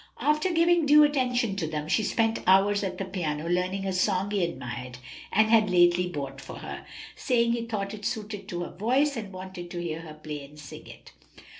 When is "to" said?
1.57-1.67, 8.47-8.63, 9.69-9.79